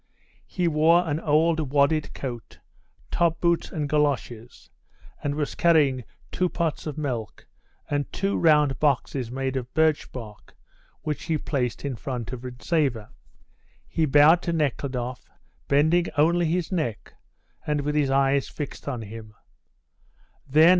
He 0.47 0.67
wore 0.67 1.07
an 1.07 1.19
old 1.19 1.59
wadded 1.71 2.11
coat, 2.15 2.57
top 3.11 3.39
boots 3.39 3.71
and 3.71 3.87
goloshes, 3.87 4.67
and 5.23 5.35
was 5.35 5.53
carrying 5.53 6.03
two 6.31 6.49
pots 6.49 6.87
of 6.87 6.97
milk 6.97 7.45
and 7.87 8.11
two 8.11 8.35
round 8.35 8.79
boxes 8.79 9.29
made 9.29 9.55
of 9.55 9.71
birch 9.75 10.11
bark, 10.11 10.55
which 11.03 11.25
he 11.25 11.37
placed 11.37 11.85
in 11.85 11.95
front 11.95 12.33
of 12.33 12.41
Rintzeva. 12.43 13.09
He 13.87 14.07
bowed 14.07 14.41
to 14.41 14.51
Nekhludoff, 14.53 15.29
bending 15.67 16.07
only 16.17 16.47
his 16.47 16.71
neck, 16.71 17.13
and 17.67 17.81
with 17.81 17.93
his 17.93 18.09
eyes 18.09 18.49
fixed 18.49 18.87
on 18.87 19.03
him. 19.03 19.35